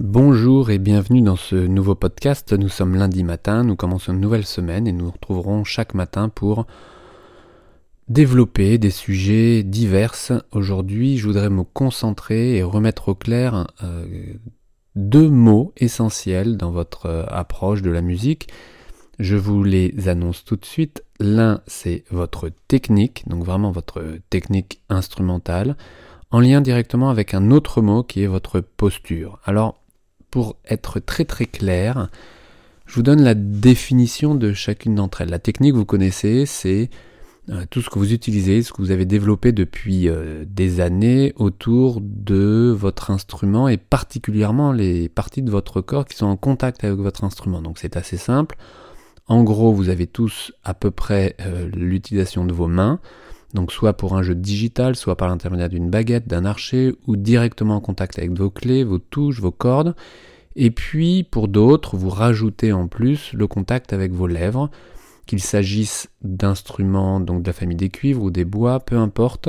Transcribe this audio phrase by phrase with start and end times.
[0.00, 2.52] Bonjour et bienvenue dans ce nouveau podcast.
[2.52, 6.28] Nous sommes lundi matin, nous commençons une nouvelle semaine et nous nous retrouverons chaque matin
[6.28, 6.66] pour
[8.08, 10.16] développer des sujets divers.
[10.50, 14.04] Aujourd'hui, je voudrais me concentrer et remettre au clair euh,
[14.96, 18.48] deux mots essentiels dans votre euh, approche de la musique.
[19.20, 21.04] Je vous les annonce tout de suite.
[21.20, 25.76] L'un, c'est votre technique, donc vraiment votre technique instrumentale,
[26.32, 29.38] en lien directement avec un autre mot qui est votre posture.
[29.44, 29.83] Alors,
[30.34, 32.08] pour être très très clair,
[32.86, 35.30] je vous donne la définition de chacune d'entre elles.
[35.30, 36.90] La technique, vous connaissez, c'est
[37.50, 41.34] euh, tout ce que vous utilisez, ce que vous avez développé depuis euh, des années
[41.36, 46.82] autour de votre instrument et particulièrement les parties de votre corps qui sont en contact
[46.82, 47.62] avec votre instrument.
[47.62, 48.56] Donc c'est assez simple.
[49.28, 52.98] En gros, vous avez tous à peu près euh, l'utilisation de vos mains.
[53.54, 57.76] Donc soit pour un jeu digital, soit par l'intermédiaire d'une baguette, d'un archer, ou directement
[57.76, 59.94] en contact avec vos clés, vos touches, vos cordes.
[60.56, 64.70] Et puis pour d'autres, vous rajoutez en plus le contact avec vos lèvres,
[65.26, 69.48] qu'il s'agisse d'instruments donc de la famille des cuivres ou des bois, peu importe,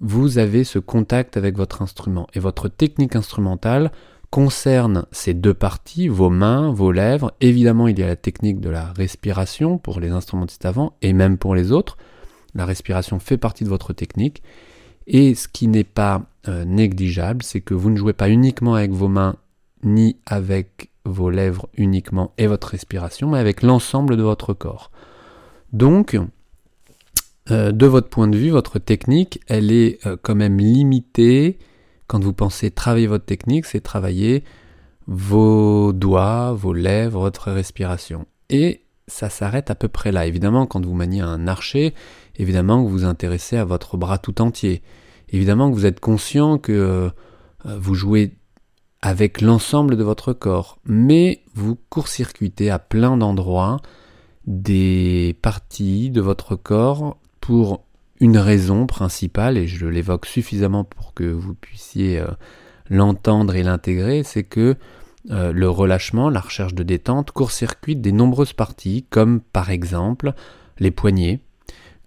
[0.00, 2.28] vous avez ce contact avec votre instrument.
[2.34, 3.90] Et votre technique instrumentale
[4.30, 7.32] concerne ces deux parties, vos mains, vos lèvres.
[7.40, 11.38] Évidemment, il y a la technique de la respiration pour les instrumentistes avant et même
[11.38, 11.96] pour les autres.
[12.54, 14.42] La respiration fait partie de votre technique.
[15.06, 18.90] Et ce qui n'est pas euh, négligeable, c'est que vous ne jouez pas uniquement avec
[18.90, 19.36] vos mains
[19.82, 24.90] ni avec vos lèvres uniquement et votre respiration, mais avec l'ensemble de votre corps.
[25.72, 26.18] Donc,
[27.50, 31.58] euh, de votre point de vue, votre technique, elle est euh, quand même limitée.
[32.06, 34.44] Quand vous pensez travailler votre technique, c'est travailler
[35.06, 38.26] vos doigts, vos lèvres, votre respiration.
[38.50, 40.26] Et ça s'arrête à peu près là.
[40.26, 41.94] Évidemment, quand vous maniez un archer,
[42.36, 44.82] évidemment que vous vous intéressez à votre bras tout entier.
[45.30, 47.10] Évidemment que vous êtes conscient que euh,
[47.78, 48.37] vous jouez
[49.00, 53.78] avec l'ensemble de votre corps, mais vous court-circuitez à plein d'endroits
[54.46, 57.84] des parties de votre corps pour
[58.20, 62.26] une raison principale, et je l'évoque suffisamment pour que vous puissiez euh,
[62.90, 64.74] l'entendre et l'intégrer, c'est que
[65.30, 70.32] euh, le relâchement, la recherche de détente, court-circuite des nombreuses parties, comme par exemple
[70.78, 71.40] les poignets,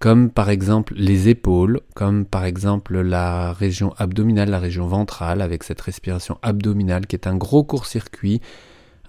[0.01, 5.63] comme par exemple les épaules, comme par exemple la région abdominale, la région ventrale, avec
[5.63, 8.41] cette respiration abdominale qui est un gros court-circuit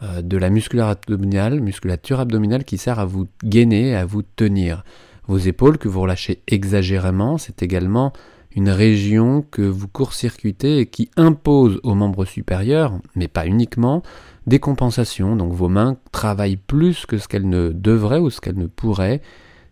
[0.03, 4.85] euh, de la musculature abdominale, musculature abdominale qui sert à vous gainer, à vous tenir.
[5.27, 8.13] Vos épaules que vous relâchez exagérément, c'est également
[8.55, 14.03] une région que vous court-circuitez et qui impose aux membres supérieurs, mais pas uniquement,
[14.47, 15.37] des compensations.
[15.37, 19.23] Donc vos mains travaillent plus que ce qu'elles ne devraient ou ce qu'elles ne pourraient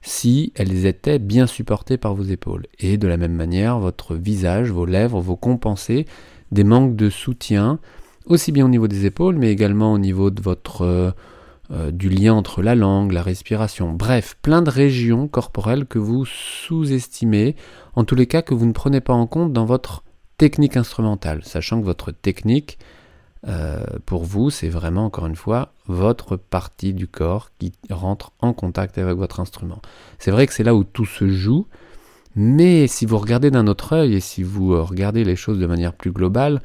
[0.02, 2.66] si elles étaient bien supportées par vos épaules.
[2.78, 6.06] Et de la même manière, votre visage, vos lèvres vos compenser
[6.52, 7.78] des manques de soutien,
[8.26, 11.10] aussi bien au niveau des épaules, mais également au niveau de votre euh,
[11.70, 16.24] euh, du lien entre la langue, la respiration, bref, plein de régions corporelles que vous
[16.24, 17.54] sous-estimez,
[17.94, 20.02] en tous les cas que vous ne prenez pas en compte dans votre
[20.36, 22.78] technique instrumentale, sachant que votre technique,
[23.48, 28.52] euh, pour vous, c'est vraiment, encore une fois, votre partie du corps qui rentre en
[28.52, 29.80] contact avec votre instrument.
[30.18, 31.66] C'est vrai que c'est là où tout se joue,
[32.36, 35.66] mais si vous regardez d'un autre œil et si vous euh, regardez les choses de
[35.66, 36.60] manière plus globale,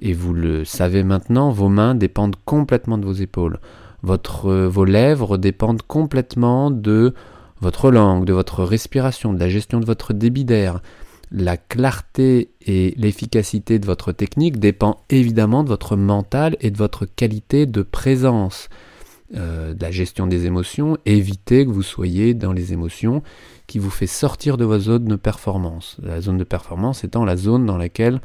[0.00, 3.60] et vous le savez maintenant, vos mains dépendent complètement de vos épaules.
[4.04, 7.14] Euh, vos lèvres dépendent complètement de
[7.60, 10.80] votre langue, de votre respiration, de la gestion de votre débit d'air.
[11.34, 17.06] La clarté et l'efficacité de votre technique dépend évidemment de votre mental et de votre
[17.06, 18.68] qualité de présence.
[19.34, 23.22] Euh, de la gestion des émotions, évitez que vous soyez dans les émotions
[23.66, 25.96] qui vous fait sortir de votre zone de performance.
[26.02, 28.20] La zone de performance étant la zone dans laquelle,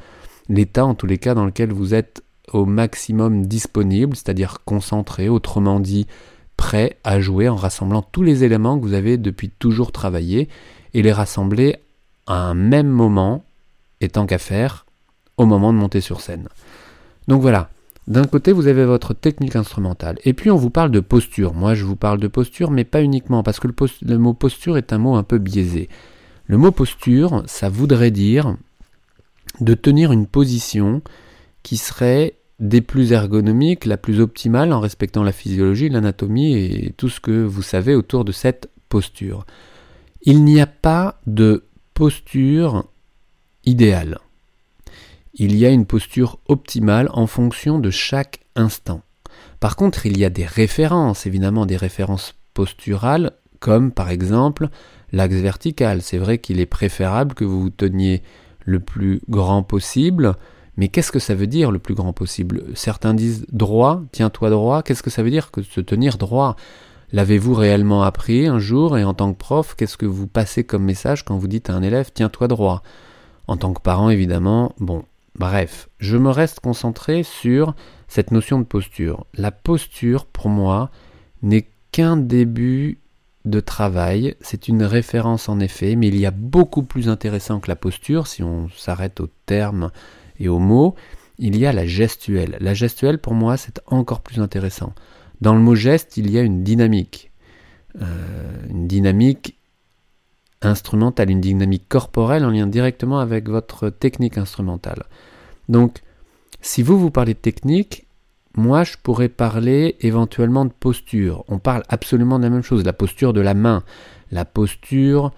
[0.50, 5.80] l'état en tous les cas dans lequel vous êtes au maximum disponible, c'est-à-dire concentré, autrement
[5.80, 6.08] dit
[6.58, 10.50] prêt à jouer en rassemblant tous les éléments que vous avez depuis toujours travaillé
[10.94, 11.78] et les rassembler
[12.28, 13.46] un même moment,
[14.02, 14.86] et tant qu'à faire,
[15.38, 16.48] au moment de monter sur scène.
[17.28, 17.70] Donc voilà,
[18.08, 21.54] d'un côté vous avez votre technique instrumentale, et puis on vous parle de posture.
[21.54, 24.78] Moi je vous parle de posture, mais pas uniquement, parce que le, le mot posture
[24.78, 25.90] est un mot un peu biaisé.
[26.46, 28.56] Le mot posture, ça voudrait dire
[29.60, 31.02] de tenir une position
[31.64, 37.10] qui serait des plus ergonomiques, la plus optimale en respectant la physiologie, l'anatomie et tout
[37.10, 39.46] ce que vous savez autour de cette posture.
[40.24, 41.66] Il n'y a pas de
[41.98, 42.86] posture
[43.66, 44.20] idéale.
[45.34, 49.02] Il y a une posture optimale en fonction de chaque instant.
[49.60, 54.70] Par contre, il y a des références, évidemment des références posturales, comme par exemple
[55.12, 56.04] l'axe vertical.
[56.04, 58.22] C'est vrai qu'il est préférable que vous vous teniez
[58.64, 60.36] le plus grand possible,
[60.78, 62.64] Mais qu'est-ce que ça veut dire le plus grand possible?
[62.76, 64.84] Certains disent droit, tiens-toi droit.
[64.84, 65.50] Qu'est-ce que ça veut dire?
[65.50, 66.56] Que se tenir droit?
[67.14, 70.84] L'avez-vous réellement appris un jour et en tant que prof, qu'est-ce que vous passez comme
[70.84, 72.84] message quand vous dites à un élève tiens-toi droit
[73.48, 75.04] En tant que parent, évidemment, bon,
[75.36, 77.76] bref, je me reste concentré sur
[78.10, 79.26] cette notion de posture.
[79.34, 80.92] La posture, pour moi,
[81.42, 83.00] n'est qu'un début
[83.46, 87.70] de travail, c'est une référence en effet, mais il y a beaucoup plus intéressant que
[87.70, 89.92] la posture, si on s'arrête aux termes
[90.40, 90.96] et aux mots,
[91.38, 92.58] il y a la gestuelle.
[92.60, 94.94] La gestuelle, pour moi, c'est encore plus intéressant.
[95.42, 97.32] Dans le mot geste, il y a une dynamique.
[98.02, 98.06] Euh,
[98.70, 99.58] une dynamique
[100.62, 105.04] instrumentale, une dynamique corporelle en lien directement avec votre technique instrumentale.
[105.70, 106.02] Donc,
[106.62, 108.08] si vous vous parlez de technique,
[108.56, 111.44] moi je pourrais parler éventuellement de posture.
[111.48, 113.84] On parle absolument de la même chose, la posture de la main,
[114.32, 115.32] la posture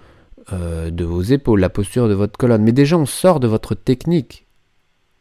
[0.53, 2.63] euh, de vos épaules, la posture de votre colonne.
[2.63, 4.47] Mais déjà on sort de votre technique.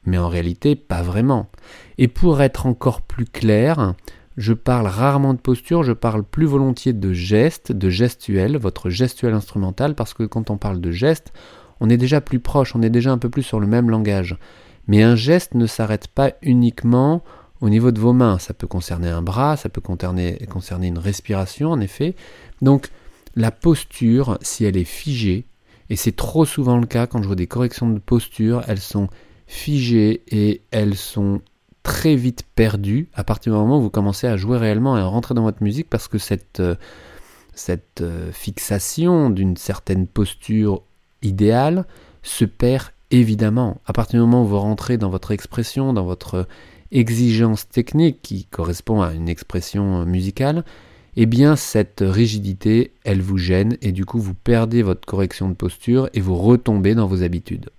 [0.05, 1.51] Mais en réalité, pas vraiment.
[1.99, 3.95] Et pour être encore plus clair,
[4.38, 9.35] je parle rarement de posture, je parle plus volontiers de geste, de gestuel, votre gestuel
[9.35, 11.32] instrumental, parce que quand on parle de geste,
[11.81, 14.38] on est déjà plus proche, on est déjà un peu plus sur le même langage.
[14.87, 17.25] Mais un geste ne s'arrête pas uniquement
[17.61, 18.38] au niveau de vos mains.
[18.38, 22.14] Ça peut concerner un bras, ça peut concerner, concerner une respiration, en effet.
[22.62, 22.90] Donc,
[23.35, 25.46] la posture, si elle est figée,
[25.90, 29.08] et c'est trop souvent le cas quand je vois des corrections de posture, elles sont
[29.49, 31.40] figées et elles sont
[31.88, 35.06] très vite perdu à partir du moment où vous commencez à jouer réellement et à
[35.06, 36.75] rentrer dans votre musique parce que cette, euh,
[37.55, 40.82] cette euh, fixation d'une certaine posture
[41.23, 41.87] idéale
[42.23, 43.81] se perd évidemment.
[43.87, 46.46] À partir du moment où vous rentrez dans votre expression, dans votre
[46.93, 50.64] exigence technique qui correspond à une expression musicale,
[51.17, 55.55] eh bien cette rigidité, elle vous gêne et du coup vous perdez votre correction de
[55.55, 57.70] posture et vous retombez dans vos habitudes.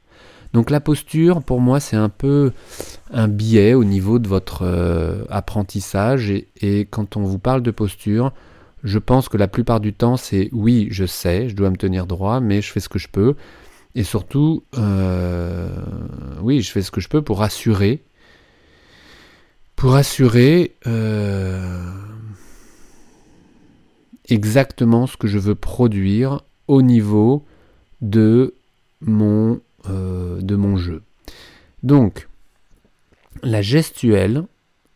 [0.53, 2.51] Donc la posture, pour moi, c'est un peu
[3.11, 6.31] un biais au niveau de votre euh, apprentissage.
[6.61, 8.33] Et, quand on vous parle de posture,
[8.83, 12.07] je pense que la plupart du temps, c'est oui, je sais, je dois me tenir
[12.07, 13.35] droit, mais je fais ce que je peux.
[13.95, 15.69] Et surtout, euh,
[16.41, 18.01] oui, je fais ce que je peux pour assurer,
[19.75, 21.91] pour assurer euh,
[24.27, 27.43] exactement ce que je veux produire au niveau
[28.01, 28.53] de
[29.01, 31.03] mon euh, de mon jeu.
[31.83, 32.27] Donc,
[33.43, 34.43] la gestuelle,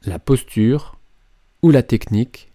[0.06, 0.98] la posture
[1.62, 2.52] ou la technique,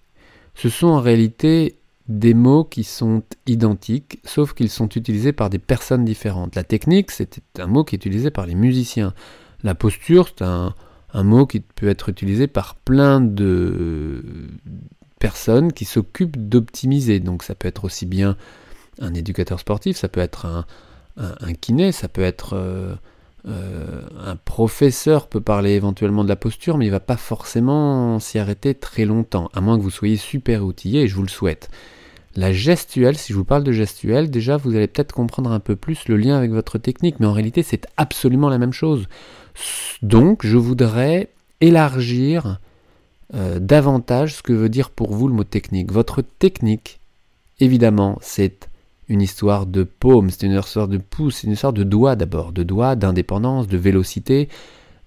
[0.54, 1.76] ce sont en réalité
[2.08, 6.54] des mots qui sont identiques, sauf qu'ils sont utilisés par des personnes différentes.
[6.56, 9.14] La technique, c'est un mot qui est utilisé par les musiciens.
[9.62, 10.74] La posture, c'est un,
[11.12, 14.22] un mot qui peut être utilisé par plein de
[15.18, 17.20] personnes qui s'occupent d'optimiser.
[17.20, 18.36] Donc ça peut être aussi bien
[19.00, 20.66] un éducateur sportif, ça peut être
[21.18, 22.94] un, kiné, ça peut être euh,
[23.46, 28.38] euh, un professeur peut parler éventuellement de la posture, mais il va pas forcément s'y
[28.38, 31.70] arrêter très longtemps, à moins que vous soyez super outillé, et je vous le souhaite.
[32.36, 35.76] La gestuelle, si je vous parle de gestuelle, déjà vous allez peut-être comprendre un peu
[35.76, 39.06] plus le lien avec votre technique, mais en réalité c'est absolument la même chose.
[40.02, 42.60] Donc je voudrais élargir
[43.34, 45.90] euh, davantage ce que veut dire pour vous le mot technique.
[45.90, 47.00] Votre technique,
[47.60, 48.67] évidemment, c'est
[49.08, 52.52] une histoire de paume, c'est une histoire de pouce, c'est une histoire de doigt d'abord,
[52.52, 54.48] de doigt, d'indépendance, de vélocité,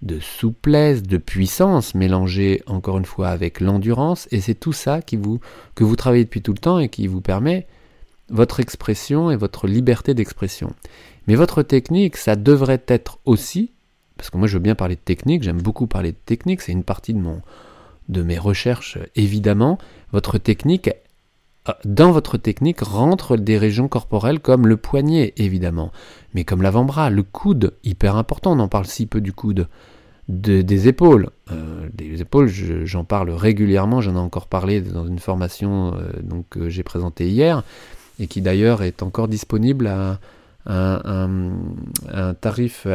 [0.01, 5.15] de souplesse, de puissance, mélangée encore une fois avec l'endurance, et c'est tout ça qui
[5.15, 5.39] vous,
[5.75, 7.67] que vous travaillez depuis tout le temps et qui vous permet
[8.29, 10.73] votre expression et votre liberté d'expression.
[11.27, 13.71] Mais votre technique, ça devrait être aussi,
[14.17, 16.71] parce que moi je veux bien parler de technique, j'aime beaucoup parler de technique, c'est
[16.71, 17.41] une partie de, mon,
[18.09, 19.77] de mes recherches évidemment,
[20.11, 20.89] votre technique,
[21.85, 25.91] dans votre technique rentrent des régions corporelles comme le poignet, évidemment,
[26.33, 29.67] mais comme l'avant-bras, le coude, hyper important, on en parle si peu du coude,
[30.27, 31.29] des épaules.
[31.51, 36.69] Euh, des épaules, j'en parle régulièrement, j'en ai encore parlé dans une formation euh, que
[36.69, 37.63] j'ai présentée hier,
[38.19, 40.19] et qui d'ailleurs est encore disponible à,
[40.65, 41.51] un,
[42.39, 42.87] tarif,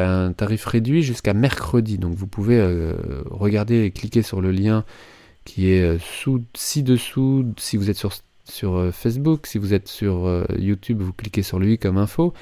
[0.67, 1.99] réduit jusqu'à mercredi.
[1.99, 2.95] Donc vous pouvez euh,
[3.31, 4.85] regarder et cliquer sur le lien
[5.45, 8.13] qui est sous, ci-dessous, si vous êtes sur
[8.49, 12.33] sur euh, Facebook, si vous êtes sur euh, YouTube, vous cliquez sur lui comme info.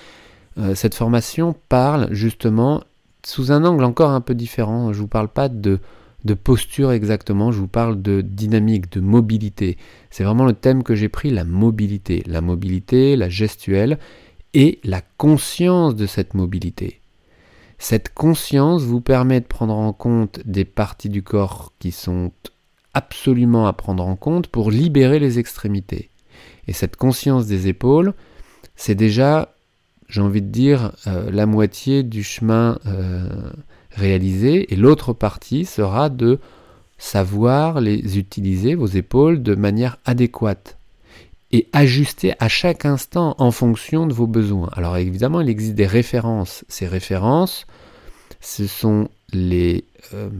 [0.58, 2.82] Euh, cette formation parle justement
[3.24, 4.92] sous un angle encore un peu différent.
[4.92, 5.80] Je ne vous parle pas de,
[6.24, 9.78] de posture exactement, je vous parle de dynamique, de mobilité.
[10.10, 12.22] C'est vraiment le thème que j'ai pris, la mobilité.
[12.26, 13.98] La mobilité, la gestuelle
[14.52, 17.00] et la conscience de cette mobilité.
[17.78, 22.30] Cette conscience vous permet de prendre en compte des parties du corps qui sont
[22.94, 26.10] absolument à prendre en compte pour libérer les extrémités.
[26.66, 28.14] Et cette conscience des épaules,
[28.76, 29.54] c'est déjà,
[30.08, 33.28] j'ai envie de dire, euh, la moitié du chemin euh,
[33.90, 36.38] réaliser, et l'autre partie sera de
[36.96, 40.78] savoir les utiliser, vos épaules, de manière adéquate
[41.54, 44.70] et ajuster à chaque instant en fonction de vos besoins.
[44.72, 46.64] Alors évidemment, il existe des références.
[46.68, 47.66] Ces références,
[48.40, 50.30] ce sont les, euh,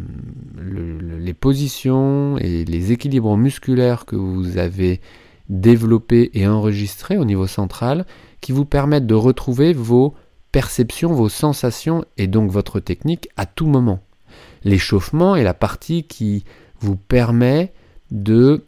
[0.56, 5.00] les positions et les équilibres musculaires que vous avez
[5.48, 8.06] développés et enregistrés au niveau central
[8.40, 10.14] qui vous permettent de retrouver vos
[10.52, 14.00] perceptions, vos sensations et donc votre technique à tout moment.
[14.62, 16.44] L'échauffement est la partie qui
[16.80, 17.72] vous permet
[18.10, 18.64] de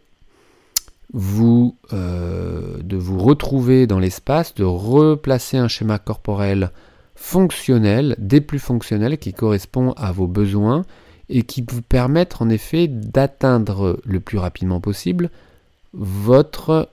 [1.12, 6.70] vous, euh, de vous retrouver dans l'espace, de replacer un schéma corporel
[7.16, 10.84] fonctionnel, des plus fonctionnels, qui correspond à vos besoins
[11.28, 15.30] et qui vous permettent en effet d'atteindre le plus rapidement possible
[15.92, 16.88] votre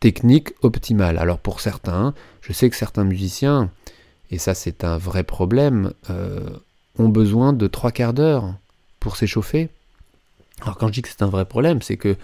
[0.00, 1.18] technique optimale.
[1.18, 3.70] Alors pour certains, je sais que certains musiciens,
[4.30, 6.48] et ça c'est un vrai problème, euh,
[6.98, 8.54] ont besoin de trois quarts d'heure
[8.98, 9.68] pour s'échauffer.
[10.62, 12.16] Alors quand je dis que c'est un vrai problème, c'est que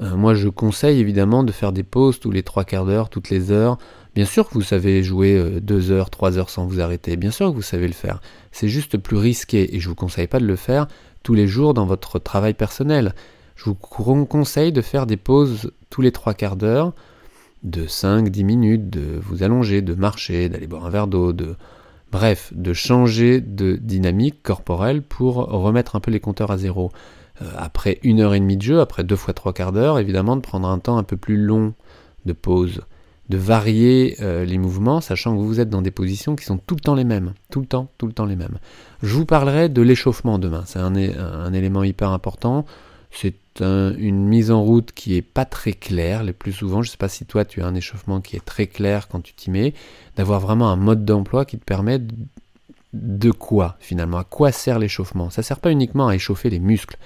[0.00, 3.30] euh, moi je conseille évidemment de faire des pauses tous les trois quarts d'heure, toutes
[3.30, 3.78] les heures.
[4.14, 7.32] Bien sûr que vous savez jouer euh, deux heures, trois heures sans vous arrêter, bien
[7.32, 8.20] sûr que vous savez le faire.
[8.52, 10.86] C'est juste plus risqué et je vous conseille pas de le faire
[11.24, 13.14] tous les jours dans votre travail personnel.
[13.56, 16.92] Je vous conseille de faire des pauses tous les trois quarts d'heure,
[17.62, 21.56] de 5-10 minutes, de vous allonger, de marcher, d'aller boire un verre d'eau, de
[22.12, 26.92] bref, de changer de dynamique corporelle pour remettre un peu les compteurs à zéro.
[27.42, 30.36] Euh, après une heure et demie de jeu, après deux fois trois quarts d'heure, évidemment
[30.36, 31.74] de prendre un temps un peu plus long
[32.26, 32.82] de pause,
[33.28, 36.74] de varier euh, les mouvements, sachant que vous êtes dans des positions qui sont tout
[36.74, 38.58] le temps les mêmes, tout le temps, tout le temps les mêmes.
[39.02, 42.66] Je vous parlerai de l'échauffement demain, c'est un, élément hyper important.
[43.10, 46.82] C'est une mise en route qui est pas très claire, le plus souvent.
[46.82, 49.20] Je ne sais pas si toi tu as un échauffement qui est très clair quand
[49.20, 49.72] tu t'y mets,
[50.16, 52.00] d'avoir vraiment un mode d'emploi qui te permet
[52.92, 54.18] de quoi finalement?
[54.18, 55.30] À quoi sert l'échauffement?
[55.30, 56.96] Ça ne sert pas uniquement à échauffer les muscles,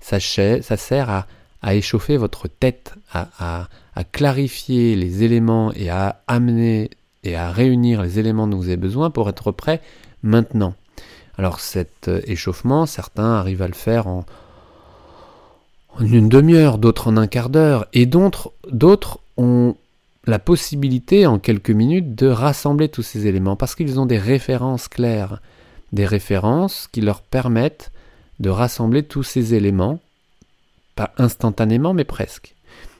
[0.00, 1.26] ça sert à,
[1.64, 3.68] échauffer votre tête, à,
[4.12, 6.90] clarifier les éléments et à amener
[7.24, 9.80] et à réunir les éléments dont vous avez besoin pour être prêt
[10.22, 10.74] maintenant.
[11.38, 14.24] Alors cet euh, échauffement, certains arrivent à le faire en
[16.00, 19.76] une demi-heure, d'autres en un quart d'heure, et d'autres ont
[20.26, 24.88] la possibilité en quelques minutes de rassembler tous ces éléments parce qu'ils ont des références
[24.88, 25.40] claires,
[25.92, 27.92] des références qui leur permettent
[28.40, 30.00] de rassembler tous ces éléments,
[30.96, 32.56] pas instantanément mais presque.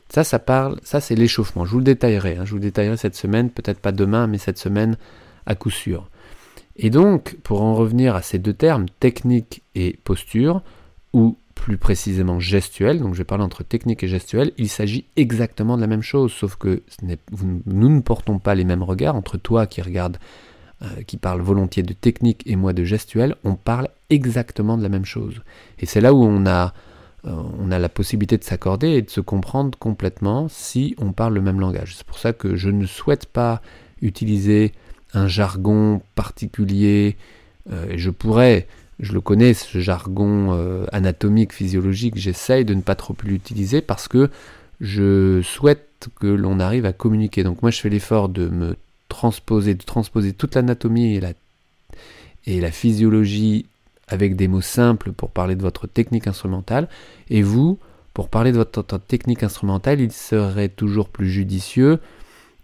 [0.09, 1.65] Ça, ça parle, ça c'est l'échauffement.
[1.65, 2.45] Je vous le détaillerai, hein.
[2.45, 4.97] je vous le détaillerai cette semaine, peut-être pas demain, mais cette semaine
[5.47, 6.09] à coup sûr.
[6.77, 10.63] Et donc, pour en revenir à ces deux termes, technique et posture,
[11.13, 15.77] ou plus précisément gestuelle, donc je vais parler entre technique et gestuelle, il s'agit exactement
[15.77, 16.83] de la même chose, sauf que
[17.67, 20.19] nous ne portons pas les mêmes regards entre toi qui regarde,
[20.83, 24.91] euh, qui parle volontiers de technique et moi de gestuelle, on parle exactement de la
[24.91, 25.41] même chose.
[25.79, 26.75] Et c'est là où on a,
[27.27, 31.41] on a la possibilité de s'accorder et de se comprendre complètement si on parle le
[31.41, 31.97] même langage.
[31.97, 33.61] C'est pour ça que je ne souhaite pas
[34.01, 34.73] utiliser
[35.15, 37.17] un jargon particulier,
[37.71, 38.67] euh, je pourrais
[38.99, 44.09] je le connais, ce jargon euh, anatomique, physiologique, j'essaye de ne pas trop l'utiliser parce
[44.09, 44.31] que
[44.81, 47.43] je souhaite que l'on arrive à communiquer.
[47.43, 48.77] Donc moi je fais l'effort de me
[49.09, 51.33] transposer, de transposer toute l'anatomie et la,
[52.47, 53.67] et la physiologie
[54.09, 56.89] avec des mots simples pour parler de votre technique instrumentale.
[57.29, 57.79] Et vous,
[58.15, 61.99] pour parler de votre technique instrumentale, il serait toujours plus judicieux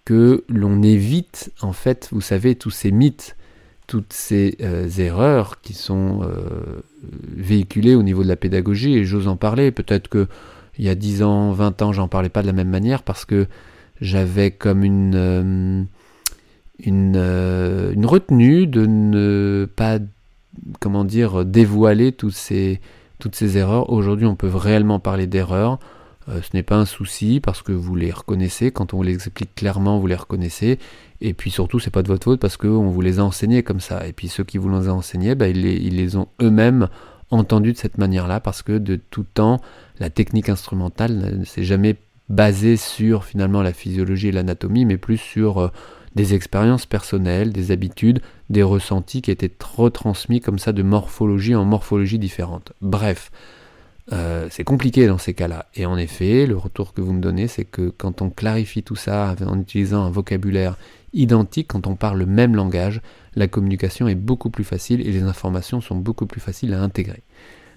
[0.04, 3.36] que l'on évite, en fait, vous savez, tous ces mythes
[3.86, 6.80] toutes ces euh, erreurs qui sont euh,
[7.36, 10.28] véhiculées au niveau de la pédagogie, et j'ose en parler, peut-être que
[10.78, 13.26] il y a 10 ans, 20 ans, j'en parlais pas de la même manière parce
[13.26, 13.46] que
[14.00, 15.82] j'avais comme une, euh,
[16.78, 19.98] une, une, retenue de ne pas,
[20.80, 22.80] comment dire, dévoiler toutes ces,
[23.56, 23.90] erreurs.
[23.90, 25.78] Aujourd'hui, on peut réellement parler d'erreurs.
[26.28, 28.70] ce n'est pas un souci parce que vous les reconnaissez.
[28.70, 30.78] Quand on vous les explique clairement, vous les reconnaissez.
[31.22, 33.80] Et puis surtout, c'est pas de votre faute parce qu'on vous les a enseignés comme
[33.80, 34.06] ça.
[34.06, 36.88] Et puis ceux qui vous les ont enseignés, bah, ils, les, ont eux-mêmes
[37.30, 39.60] entendus de cette manière-là parce que de tout temps,
[40.00, 41.96] la technique instrumentale ne s'est jamais
[42.28, 45.68] basée sur finalement la physiologie et l'anatomie, mais plus sur euh,
[46.14, 51.64] des expériences personnelles, des habitudes, des ressentis qui étaient retransmis comme ça de morphologie en
[51.64, 52.72] morphologie différente.
[52.80, 53.30] Bref,
[54.12, 55.66] euh, c'est compliqué dans ces cas-là.
[55.74, 58.96] Et en effet, le retour que vous me donnez, c'est que quand on clarifie tout
[58.96, 60.76] ça en utilisant un vocabulaire
[61.12, 63.00] identique, quand on parle le même langage,
[63.34, 67.22] la communication est beaucoup plus facile et les informations sont beaucoup plus faciles à intégrer.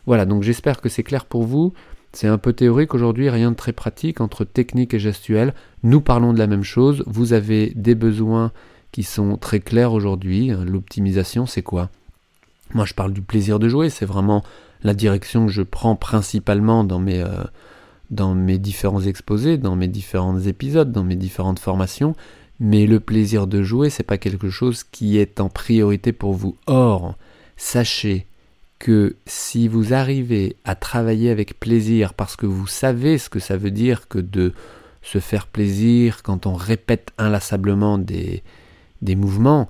[0.05, 1.73] Voilà, donc j'espère que c'est clair pour vous.
[2.15, 5.53] C'est un peu théorique aujourd'hui, rien de très pratique entre technique et gestuelle.
[5.83, 7.03] Nous parlons de la même chose.
[7.07, 8.53] Vous avez des besoins
[8.93, 10.53] qui sont très clairs aujourd'hui.
[10.65, 11.89] L'optimisation, c'est quoi?
[12.73, 14.45] Moi, je parle du plaisir de jouer, c'est vraiment
[14.81, 17.43] la direction que je prends principalement dans mes, euh,
[18.11, 22.15] dans mes différents exposés, dans mes différents épisodes, dans mes différentes formations.
[22.61, 26.55] Mais le plaisir de jouer, c'est pas quelque chose qui est en priorité pour vous.
[26.65, 27.15] Or,
[27.57, 28.25] sachez
[28.79, 33.57] que si vous arrivez à travailler avec plaisir parce que vous savez ce que ça
[33.57, 34.53] veut dire que de
[35.01, 38.43] se faire plaisir quand on répète inlassablement des,
[39.01, 39.69] mouvements,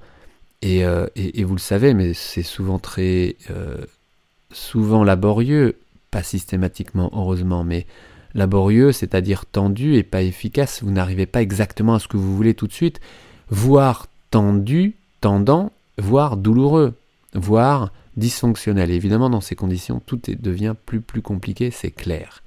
[0.61, 1.07] et, euh,
[1.43, 3.85] vous le savez, mais c'est souvent très euh,
[4.51, 5.77] souvent laborieux,
[6.09, 7.85] pas systématiquement heureusement, mais
[8.33, 12.53] laborieux, c'est-à-dire tendu et pas efficace, vous n'arrivez pas exactement à ce que vous voulez
[12.53, 12.99] tout de suite,
[13.49, 16.93] voire tendu, tendant, voire douloureux,
[17.33, 18.91] voire dysfonctionnel.
[18.91, 22.43] évidemment, dans ces conditions, tout devient plus plus compliqué, c'est clair.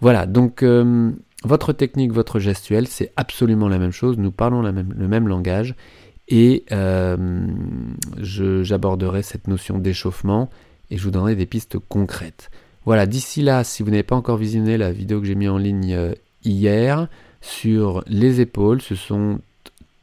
[0.00, 1.12] Voilà, donc euh,
[1.44, 5.74] votre technique, votre gestuelle, c'est absolument la même chose, nous parlons le même langage,
[6.28, 7.46] et euh,
[8.18, 10.48] j'aborderai cette notion d'échauffement,
[10.90, 12.50] et je vous donnerai des pistes concrètes.
[12.86, 15.58] Voilà, d'ici là, si vous n'avez pas encore visionné la vidéo que j'ai mise en
[15.58, 17.08] ligne euh, hier
[17.42, 19.40] sur les épaules, ce sont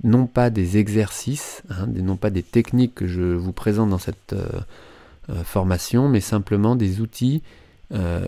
[0.03, 4.33] non pas des exercices, hein, non pas des techniques que je vous présente dans cette
[4.33, 4.47] euh,
[5.29, 7.41] euh, formation, mais simplement des outils.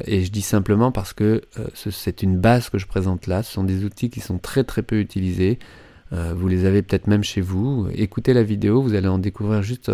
[0.06, 1.42] et je dis simplement parce que
[1.76, 3.44] c'est une base que je présente là.
[3.44, 5.60] Ce sont des outils qui sont très très peu utilisés.
[6.12, 7.90] vous les avez peut-être même chez vous.
[7.94, 9.92] Écoutez la vidéo, vous allez en découvrir juste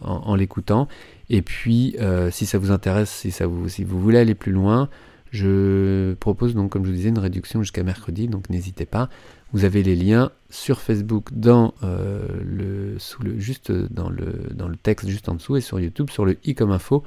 [0.00, 0.88] en l'écoutant.
[1.30, 4.88] Et puis, euh, si ça vous intéresse, si vous voulez aller plus loin,
[5.30, 9.10] je propose donc, comme je vous disais, une réduction jusqu'à mercredi, donc n'hésitez pas.
[9.52, 15.60] Vous avez les liens sur Facebook dans euh, le, le texte juste en dessous et
[15.60, 17.02] sur YouTube sur le i comme info.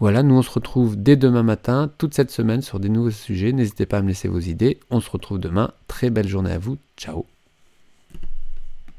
[0.00, 3.52] Voilà, nous on se retrouve dès demain matin, toute cette semaine sur des nouveaux sujets.
[3.52, 4.80] N'hésitez pas à me laisser vos idées.
[4.90, 5.72] On se retrouve demain.
[5.86, 6.78] Très belle journée à vous.
[6.96, 7.31] Ciao